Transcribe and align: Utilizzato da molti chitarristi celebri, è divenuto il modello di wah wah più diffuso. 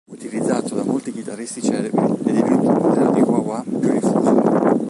Utilizzato 0.09 0.73
da 0.73 0.83
molti 0.83 1.11
chitarristi 1.11 1.61
celebri, 1.61 2.01
è 2.25 2.31
divenuto 2.31 2.71
il 2.71 2.77
modello 2.81 3.11
di 3.11 3.21
wah 3.21 3.37
wah 3.37 3.61
più 3.61 3.77
diffuso. 3.91 4.79